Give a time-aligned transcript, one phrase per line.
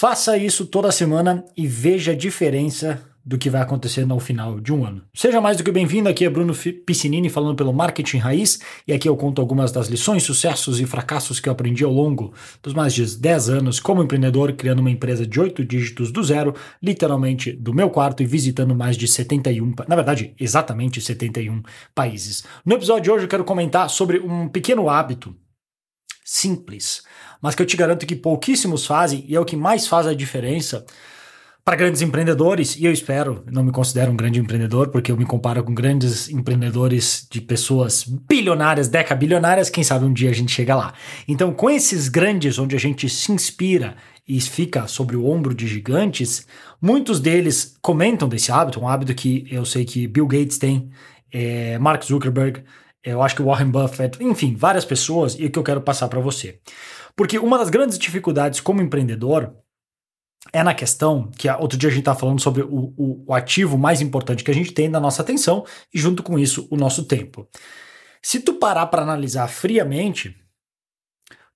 [0.00, 4.72] Faça isso toda semana e veja a diferença do que vai acontecer no final de
[4.72, 5.02] um ano.
[5.12, 6.54] Seja mais do que bem-vindo, aqui é Bruno
[6.86, 11.40] Piscinini falando pelo Marketing Raiz e aqui eu conto algumas das lições, sucessos e fracassos
[11.40, 12.32] que eu aprendi ao longo
[12.62, 16.54] dos mais de 10 anos como empreendedor, criando uma empresa de 8 dígitos do zero,
[16.80, 21.60] literalmente do meu quarto e visitando mais de 71, na verdade, exatamente 71
[21.92, 22.44] países.
[22.64, 25.34] No episódio de hoje eu quero comentar sobre um pequeno hábito
[26.28, 27.02] simples,
[27.40, 30.12] mas que eu te garanto que pouquíssimos fazem e é o que mais faz a
[30.12, 30.84] diferença
[31.64, 35.24] para grandes empreendedores, e eu espero, não me considero um grande empreendedor, porque eu me
[35.24, 40.74] comparo com grandes empreendedores de pessoas bilionárias, decabilionárias, quem sabe um dia a gente chega
[40.74, 40.92] lá.
[41.26, 45.66] Então, com esses grandes, onde a gente se inspira e fica sobre o ombro de
[45.66, 46.46] gigantes,
[46.80, 50.90] muitos deles comentam desse hábito, um hábito que eu sei que Bill Gates tem,
[51.32, 52.62] é, Mark Zuckerberg,
[53.10, 56.20] eu acho que Warren Buffett, enfim, várias pessoas, e o que eu quero passar para
[56.20, 56.60] você.
[57.16, 59.54] Porque uma das grandes dificuldades como empreendedor
[60.52, 63.76] é na questão que outro dia a gente estava falando sobre o, o, o, ativo
[63.76, 67.04] mais importante que a gente tem na nossa atenção e junto com isso o nosso
[67.04, 67.48] tempo.
[68.22, 70.36] Se tu parar para analisar friamente,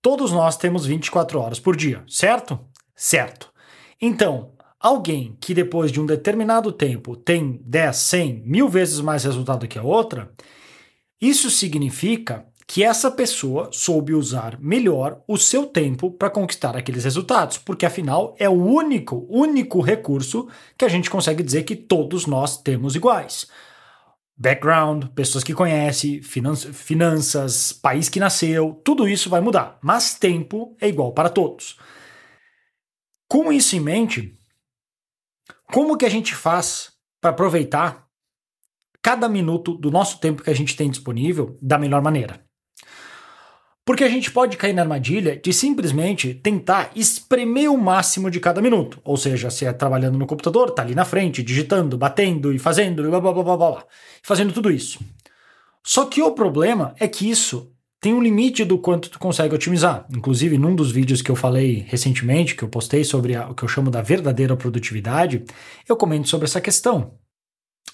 [0.00, 2.58] todos nós temos 24 horas por dia, certo?
[2.96, 3.52] Certo.
[4.00, 9.68] Então, alguém que depois de um determinado tempo tem 10, 100, mil vezes mais resultado
[9.68, 10.32] que a outra,
[11.20, 17.58] isso significa que essa pessoa soube usar melhor o seu tempo para conquistar aqueles resultados,
[17.58, 20.48] porque afinal é o único, único recurso
[20.78, 23.48] que a gente consegue dizer que todos nós temos iguais.
[24.36, 30.88] Background, pessoas que conhecem, finanças, país que nasceu, tudo isso vai mudar, mas tempo é
[30.88, 31.76] igual para todos.
[33.28, 34.38] Com isso em mente,
[35.72, 38.09] como que a gente faz para aproveitar
[39.02, 42.40] cada minuto do nosso tempo que a gente tem disponível da melhor maneira?
[43.84, 48.62] Porque a gente pode cair na armadilha de simplesmente tentar espremer o máximo de cada
[48.62, 49.00] minuto.
[49.02, 53.02] Ou seja, se é trabalhando no computador, tá ali na frente, digitando, batendo e fazendo,
[53.02, 53.84] blá, blá, blá, blá, blá,
[54.22, 55.00] fazendo tudo isso.
[55.84, 60.06] Só que o problema é que isso tem um limite do quanto tu consegue otimizar.
[60.14, 63.62] Inclusive, num dos vídeos que eu falei recentemente, que eu postei sobre a, o que
[63.62, 65.44] eu chamo da verdadeira produtividade,
[65.88, 67.18] eu comento sobre essa questão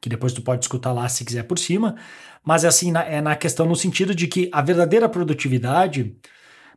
[0.00, 1.96] que depois tu pode escutar lá se quiser por cima,
[2.44, 6.16] mas é assim, é na questão no sentido de que a verdadeira produtividade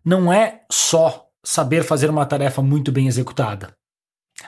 [0.03, 3.75] não é só saber fazer uma tarefa muito bem executada.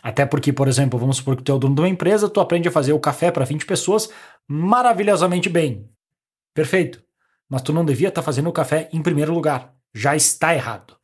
[0.01, 2.39] Até porque, por exemplo, vamos supor que tu é o dono de uma empresa, tu
[2.39, 4.09] aprende a fazer o café para 20 pessoas
[4.47, 5.89] maravilhosamente bem.
[6.53, 7.03] Perfeito.
[7.49, 9.73] Mas tu não devia estar tá fazendo o café em primeiro lugar.
[9.93, 10.95] Já está errado.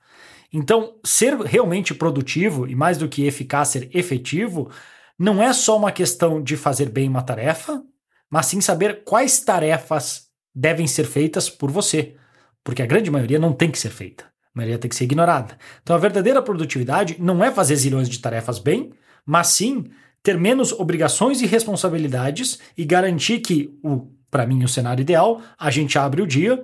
[0.51, 4.71] Então, ser realmente produtivo e mais do que eficaz, ser efetivo,
[5.19, 7.83] não é só uma questão de fazer bem uma tarefa,
[8.29, 12.15] mas sim saber quais tarefas devem ser feitas por você,
[12.63, 14.23] porque a grande maioria não tem que ser feita.
[14.23, 15.57] A maioria tem que ser ignorada.
[15.83, 18.91] Então a verdadeira produtividade não é fazer zilhões de tarefas bem,
[19.25, 19.91] mas sim
[20.23, 25.71] ter menos obrigações e responsabilidades e garantir que o para mim o cenário ideal, a
[25.71, 26.63] gente abre o dia,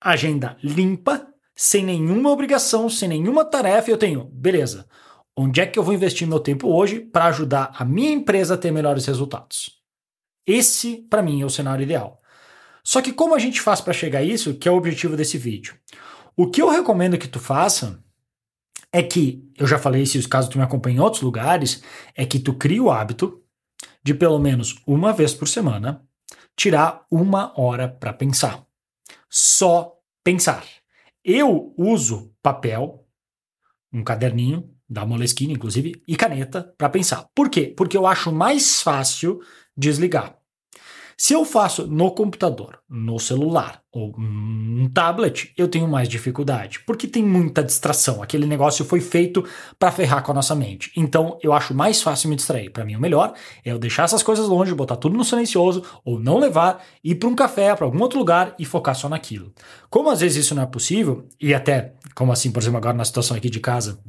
[0.00, 4.86] agenda limpa, sem nenhuma obrigação, sem nenhuma tarefa, eu tenho, beleza,
[5.36, 8.58] Onde é que eu vou investir meu tempo hoje para ajudar a minha empresa a
[8.58, 9.80] ter melhores resultados?
[10.46, 12.20] Esse, para mim, é o cenário ideal.
[12.84, 15.38] Só que como a gente faz para chegar a isso, que é o objetivo desse
[15.38, 15.74] vídeo?
[16.36, 18.02] O que eu recomendo que tu faça
[18.92, 21.82] é que, eu já falei isso caso tu me acompanhe em outros lugares,
[22.14, 23.42] é que tu crie o hábito
[24.02, 26.06] de pelo menos uma vez por semana
[26.56, 28.66] tirar uma hora para pensar.
[29.30, 30.64] Só pensar.
[31.24, 33.06] Eu uso papel,
[33.92, 37.26] um caderninho, da Moleskine, inclusive, e caneta para pensar.
[37.34, 37.72] Por quê?
[37.74, 39.40] Porque eu acho mais fácil
[39.76, 40.36] desligar.
[41.16, 47.06] Se eu faço no computador, no celular ou um tablet, eu tenho mais dificuldade, porque
[47.06, 48.22] tem muita distração.
[48.22, 49.44] Aquele negócio foi feito
[49.78, 50.90] para ferrar com a nossa mente.
[50.96, 52.70] Então, eu acho mais fácil me distrair.
[52.70, 56.18] Para mim, o melhor é eu deixar essas coisas longe, botar tudo no silencioso ou
[56.18, 59.52] não levar, ir para um café, para algum outro lugar e focar só naquilo.
[59.88, 63.04] Como às vezes isso não é possível, e até, como assim, por exemplo, agora na
[63.04, 64.00] situação aqui de casa,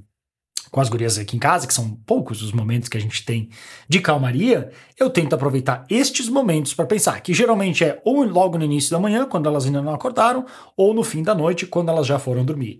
[0.73, 3.47] com as gurias aqui em casa, que são poucos os momentos que a gente tem
[3.87, 8.65] de calmaria, eu tento aproveitar estes momentos para pensar, que geralmente é ou logo no
[8.65, 12.07] início da manhã, quando elas ainda não acordaram, ou no fim da noite, quando elas
[12.07, 12.79] já foram dormir.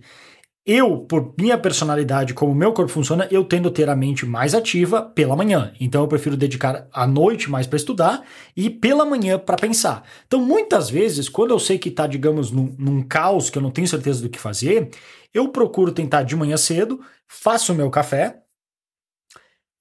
[0.66, 4.56] Eu, por minha personalidade, como meu corpo funciona, eu tendo a ter a mente mais
[4.56, 5.74] ativa pela manhã.
[5.78, 8.24] Então eu prefiro dedicar a noite mais para estudar
[8.56, 10.04] e pela manhã para pensar.
[10.26, 13.72] Então muitas vezes, quando eu sei que está, digamos, num, num caos que eu não
[13.72, 14.90] tenho certeza do que fazer,
[15.34, 18.42] eu procuro tentar de manhã cedo, faço o meu café,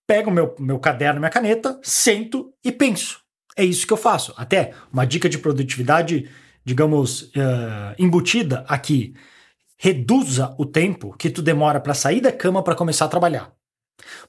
[0.05, 3.21] pego o meu, meu caderno, minha caneta, sento e penso.
[3.57, 4.35] É isso que eu faço.
[4.37, 6.29] Até uma dica de produtividade,
[6.65, 9.15] digamos, uh, embutida aqui
[9.83, 13.51] reduza o tempo que tu demora para sair da cama para começar a trabalhar.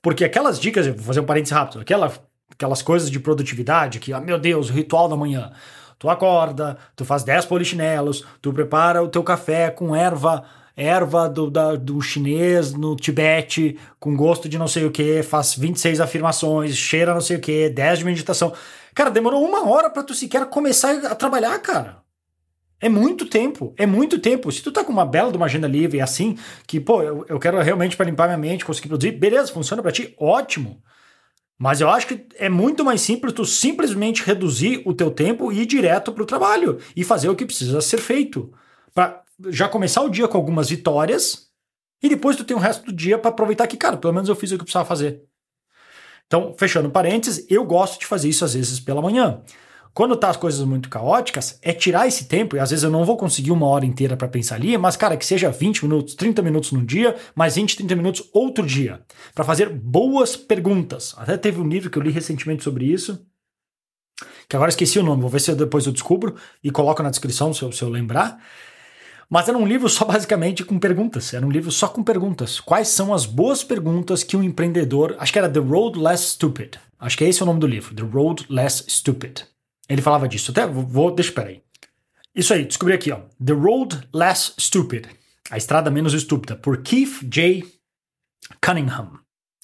[0.01, 2.11] Porque aquelas dicas, vou fazer um parênteses rápido, aquela,
[2.51, 5.51] aquelas coisas de produtividade que, ah, meu Deus, o ritual da manhã.
[6.00, 10.44] Tu acorda, tu faz 10 polichinelos, tu prepara o teu café com erva
[10.75, 15.53] erva do, da, do chinês no Tibete, com gosto de não sei o que, faz
[15.53, 18.51] 26 afirmações, cheira não sei o que, 10 de meditação.
[18.95, 22.02] Cara, demorou uma hora para tu sequer começar a trabalhar, cara.
[22.80, 24.52] É muito tempo, é muito tempo.
[24.52, 26.38] Se tu tá com uma bela de uma agenda livre assim,
[26.68, 29.92] que, pô, eu, eu quero realmente para limpar minha mente, conseguir produzir, beleza, funciona para
[29.92, 30.81] ti, ótimo.
[31.58, 35.62] Mas eu acho que é muito mais simples tu simplesmente reduzir o teu tempo e
[35.62, 38.52] ir direto pro trabalho e fazer o que precisa ser feito.
[38.94, 41.48] Para já começar o dia com algumas vitórias
[42.02, 44.36] e depois tu tem o resto do dia para aproveitar que, cara, pelo menos eu
[44.36, 45.24] fiz o que eu precisava fazer.
[46.28, 49.42] Então, fechando parênteses, eu gosto de fazer isso às vezes pela manhã.
[49.94, 53.06] Quando tá as coisas muito caóticas, é tirar esse tempo, e às vezes eu não
[53.06, 56.42] vou conseguir uma hora inteira para pensar ali, mas cara, que seja 20 minutos, 30
[56.42, 59.01] minutos num dia, mais 20, 30 minutos outro dia,
[59.36, 61.13] para fazer boas perguntas.
[61.16, 63.24] Até teve um livro que eu li recentemente sobre isso,
[64.50, 67.12] que agora esqueci o nome, vou ver se eu depois eu descubro e coloco na
[67.12, 68.39] descrição se eu, se eu lembrar.
[69.30, 71.34] Mas era um livro só basicamente com perguntas.
[71.34, 72.60] Era um livro só com perguntas.
[72.60, 75.16] Quais são as boas perguntas que um empreendedor.
[75.18, 76.78] Acho que era The Road Less Stupid.
[77.00, 77.96] Acho que é esse o nome do livro.
[77.96, 79.52] The Road Less Stupid.
[79.88, 80.51] Ele falava disso.
[80.51, 81.12] Até vou.
[81.12, 81.62] Deixa eu aí.
[82.35, 83.21] Isso aí, descobri aqui, ó.
[83.44, 85.07] The Road Less Stupid.
[85.51, 87.63] A Estrada Menos Estúpida, por Keith J.
[88.62, 89.19] Cunningham.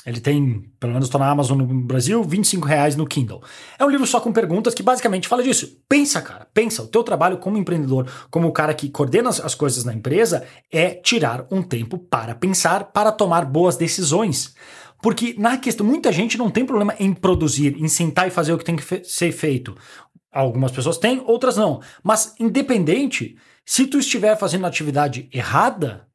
[0.05, 3.43] Ele tem, pelo menos está na Amazon no Brasil, 25 reais no Kindle.
[3.77, 5.77] É um livro só com perguntas que basicamente fala disso.
[5.89, 6.83] Pensa, cara, pensa.
[6.83, 10.91] O teu trabalho como empreendedor, como o cara que coordena as coisas na empresa, é
[10.91, 14.55] tirar um tempo para pensar, para tomar boas decisões.
[15.01, 18.57] Porque na questão, muita gente não tem problema em produzir, em sentar e fazer o
[18.57, 19.75] que tem que ser feito.
[20.31, 21.81] Algumas pessoas têm, outras não.
[22.03, 23.35] Mas independente,
[23.65, 26.07] se tu estiver fazendo atividade errada,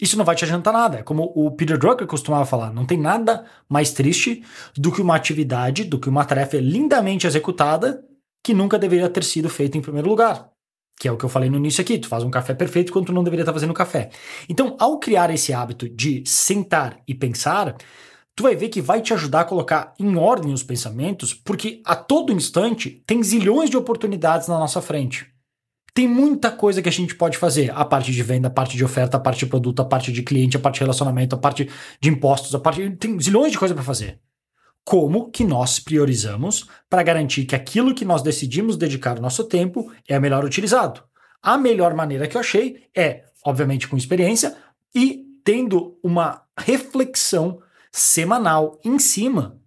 [0.00, 0.98] isso não vai te adiantar nada.
[0.98, 4.42] É como o Peter Drucker costumava falar: não tem nada mais triste
[4.76, 8.02] do que uma atividade, do que uma tarefa lindamente executada
[8.42, 10.50] que nunca deveria ter sido feita em primeiro lugar.
[10.98, 13.06] Que é o que eu falei no início aqui: tu faz um café perfeito quando
[13.06, 14.10] tu não deveria estar fazendo café.
[14.48, 17.76] Então, ao criar esse hábito de sentar e pensar,
[18.34, 21.94] tu vai ver que vai te ajudar a colocar em ordem os pensamentos, porque a
[21.94, 25.26] todo instante tem zilhões de oportunidades na nossa frente.
[25.92, 27.72] Tem muita coisa que a gente pode fazer.
[27.74, 30.22] A parte de venda, a parte de oferta, a parte de produto, a parte de
[30.22, 31.68] cliente, a parte de relacionamento, a parte
[32.00, 32.88] de impostos, a parte.
[32.96, 34.20] Tem zilhões de coisas para fazer.
[34.84, 39.92] Como que nós priorizamos para garantir que aquilo que nós decidimos dedicar o nosso tempo
[40.08, 41.02] é melhor utilizado?
[41.42, 44.56] A melhor maneira que eu achei é, obviamente, com experiência
[44.94, 47.60] e tendo uma reflexão
[47.92, 49.58] semanal em cima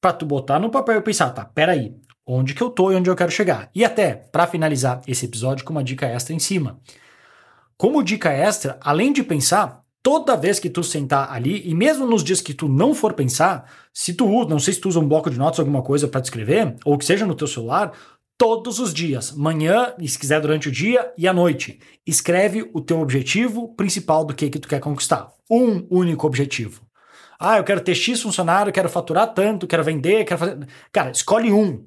[0.00, 1.94] para tu botar no papel e pensar, tá, peraí,
[2.26, 3.70] onde que eu tô e onde eu quero chegar.
[3.74, 6.80] E até, para finalizar esse episódio com uma dica extra em cima.
[7.76, 12.22] Como dica extra, além de pensar, toda vez que tu sentar ali, e mesmo nos
[12.22, 15.30] dias que tu não for pensar, se tu não sei se tu usa um bloco
[15.30, 17.92] de notas alguma coisa para escrever, ou que seja no teu celular,
[18.38, 22.80] todos os dias, manhã, e se quiser durante o dia e à noite, escreve o
[22.80, 25.32] teu objetivo principal do que que tu quer conquistar.
[25.50, 26.85] Um único objetivo.
[27.38, 30.68] Ah, eu quero ter X funcionário, quero faturar tanto, quero vender, quero fazer.
[30.92, 31.84] Cara, escolhe um.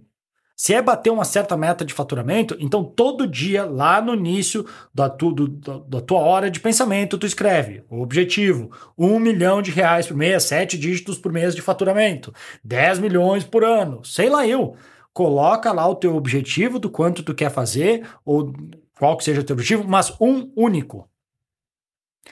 [0.56, 5.10] Se é bater uma certa meta de faturamento, então todo dia, lá no início da,
[5.10, 10.08] tu, do, da tua hora de pensamento, tu escreve o objetivo: um milhão de reais
[10.08, 14.76] por mês, sete dígitos por mês de faturamento, 10 milhões por ano, sei lá eu.
[15.14, 18.54] Coloca lá o teu objetivo do quanto tu quer fazer, ou
[18.98, 21.10] qual que seja o teu objetivo, mas um único.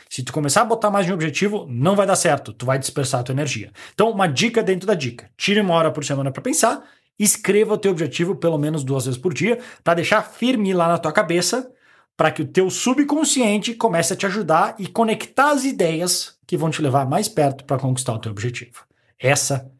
[0.09, 2.77] Se tu começar a botar mais de um objetivo, não vai dar certo, tu vai
[2.79, 3.71] dispersar a tua energia.
[3.93, 6.83] Então, uma dica dentro da dica: tire uma hora por semana para pensar
[7.19, 10.97] escreva o teu objetivo pelo menos duas vezes por dia para deixar firme lá na
[10.97, 11.71] tua cabeça,
[12.15, 16.69] para que o teu subconsciente comece a te ajudar e conectar as ideias que vão
[16.69, 18.85] te levar mais perto para conquistar o teu objetivo.
[19.19, 19.71] Essa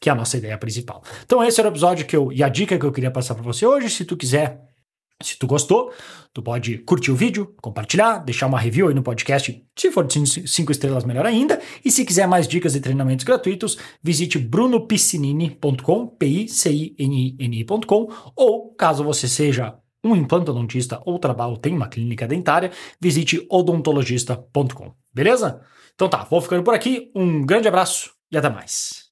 [0.00, 1.02] que é a nossa ideia principal.
[1.24, 3.44] Então esse era o episódio que eu e a dica que eu queria passar para
[3.44, 3.90] você hoje.
[3.90, 4.69] Se tu quiser
[5.22, 5.92] se tu gostou,
[6.32, 9.62] tu pode curtir o vídeo, compartilhar, deixar uma review aí no podcast.
[9.76, 11.60] Se for de 5 estrelas, melhor ainda.
[11.84, 19.74] E se quiser mais dicas e treinamentos gratuitos, visite brunopiscinini.com, P-I-C-I-N-I-N-I.com, ou caso você seja
[20.02, 24.94] um implantodontista ou trabalho tem uma clínica dentária, visite odontologista.com.
[25.12, 25.60] Beleza?
[25.94, 27.10] Então tá, vou ficando por aqui.
[27.14, 29.04] Um grande abraço e até mais.